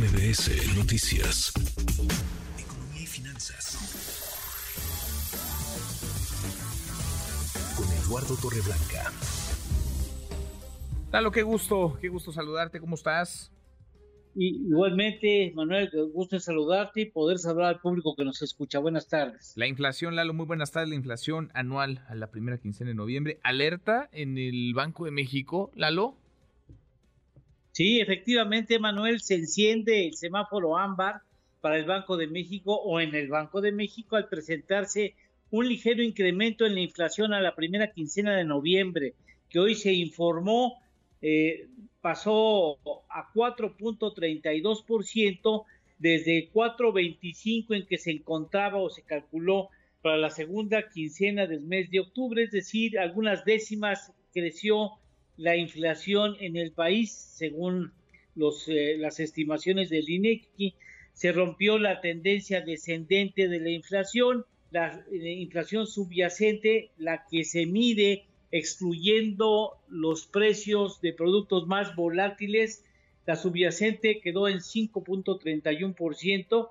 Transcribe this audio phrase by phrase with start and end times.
[0.00, 1.52] MBS Noticias.
[2.58, 3.76] Economía y finanzas.
[7.76, 9.12] Con Eduardo Torreblanca.
[11.12, 13.52] Lalo, qué gusto, qué gusto saludarte, ¿cómo estás?
[14.34, 18.78] Y igualmente, Manuel, gusto saludarte y poder saludar al público que nos escucha.
[18.78, 19.52] Buenas tardes.
[19.56, 20.88] La inflación, Lalo, muy buenas tardes.
[20.88, 23.38] La inflación anual a la primera quincena de noviembre.
[23.42, 26.16] Alerta en el Banco de México, Lalo.
[27.72, 31.22] Sí, efectivamente, Manuel, se enciende el semáforo ámbar
[31.60, 35.14] para el Banco de México o en el Banco de México al presentarse
[35.50, 39.14] un ligero incremento en la inflación a la primera quincena de noviembre,
[39.48, 40.80] que hoy se informó
[41.22, 41.68] eh,
[42.00, 42.78] pasó
[43.10, 45.64] a 4.32%
[45.98, 49.68] desde 4.25 en que se encontraba o se calculó
[50.00, 54.92] para la segunda quincena del mes de octubre, es decir, algunas décimas creció
[55.36, 57.92] la inflación en el país según
[58.68, 60.74] eh, las estimaciones del INEGI,
[61.12, 67.66] se rompió la tendencia descendente de la inflación, la, la inflación subyacente, la que se
[67.66, 72.84] mide excluyendo los precios de productos más volátiles.
[73.26, 76.68] La subyacente quedó en 5.31%.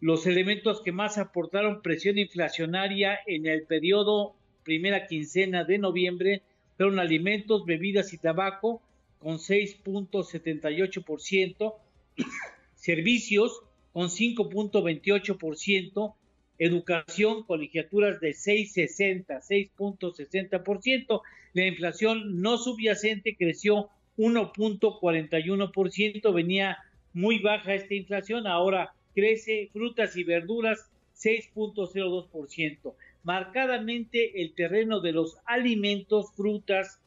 [0.00, 6.42] Los elementos que más aportaron presión inflacionaria en el periodo primera quincena de noviembre
[6.76, 8.82] fueron alimentos, bebidas y tabaco
[9.18, 11.74] con 6.78%,
[12.74, 16.14] servicios con 5.28%,
[16.58, 19.40] educación, colegiaturas de 6.60,
[19.78, 21.22] 6.60%.
[21.52, 26.78] La inflación no subyacente creció 1.41%, venía
[27.12, 32.94] muy baja esta inflación, ahora crece frutas y verduras 6.02%.
[33.22, 37.00] Marcadamente el terreno de los alimentos, frutas,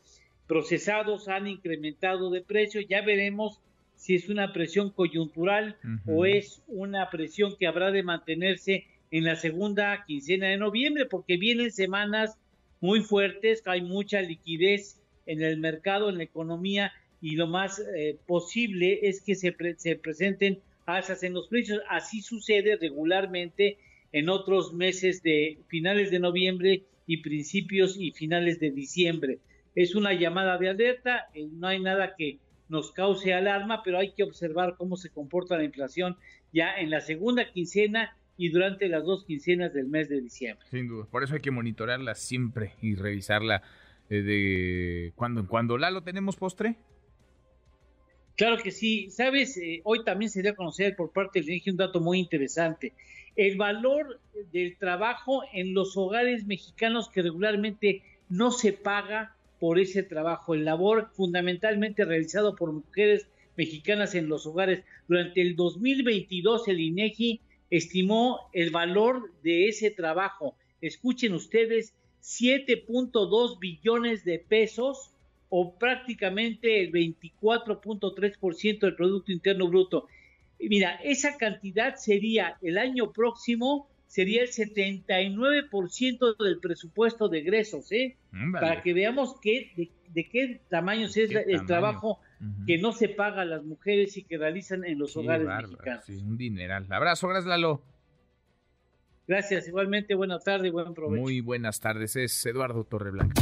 [0.48, 3.60] procesados han incrementado de precio, ya veremos
[3.96, 9.36] si es una presión coyuntural o es una presión que habrá de mantenerse en la
[9.36, 12.38] segunda quincena de noviembre, porque vienen semanas
[12.82, 18.18] muy fuertes, hay mucha liquidez en el mercado, en la economía, y lo más eh,
[18.28, 21.82] posible es que se, se presenten alzas en los precios.
[21.90, 23.78] Así sucede regularmente
[24.12, 29.40] en otros meses de finales de noviembre y principios y finales de diciembre.
[29.76, 32.40] Es una llamada de alerta, eh, no hay nada que
[32.70, 36.18] nos cause alarma, pero hay que observar cómo se comporta la inflación
[36.52, 40.66] ya en la segunda quincena y durante las dos quincenas del mes de diciembre.
[40.70, 43.62] Sin duda, por eso hay que monitorearla siempre y revisarla
[44.10, 45.78] eh, de cuando en cuando.
[45.78, 46.76] ¿Lalo tenemos postre?
[48.36, 49.10] Claro que sí.
[49.10, 52.20] Sabes, eh, hoy también se dio a conocer por parte del INEGI un dato muy
[52.20, 52.94] interesante.
[53.36, 54.20] El valor
[54.54, 60.66] del trabajo en los hogares mexicanos que regularmente no se paga por ese trabajo, el
[60.66, 64.84] labor fundamentalmente realizado por mujeres mexicanas en los hogares.
[65.08, 70.56] Durante el 2022 el INEGI estimó el valor de ese trabajo.
[70.82, 75.12] Escuchen ustedes, 7.2 billones de pesos
[75.50, 80.08] o prácticamente el 24.3% del Producto Interno Bruto.
[80.60, 88.18] Mira, esa cantidad sería el año próximo, sería el 79% del presupuesto de egresos, ¿eh?
[88.52, 89.72] Para que veamos qué,
[90.14, 92.20] de, qué tamaño es el trabajo
[92.66, 96.06] que no se paga a las mujeres y que realizan en los hogares mexicanos.
[96.06, 96.86] Sí, un dineral.
[96.90, 97.82] Abrazo, gracias Lalo.
[99.28, 101.22] Gracias, igualmente, buenas tardes y buen provecho.
[101.22, 103.42] Muy buenas tardes, es Eduardo Torreblanca.